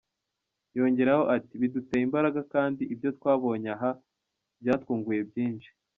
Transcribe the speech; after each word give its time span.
Yongeraho 0.77 1.23
ati 1.35 1.53
:”Biduteye 1.61 2.01
imbaraga 2.07 2.39
kandi 2.53 2.81
ibyo 2.93 3.09
twabonye 3.17 3.69
aha 3.75 3.91
byatwunguye 4.61 5.21
byinshi”. 5.29 5.69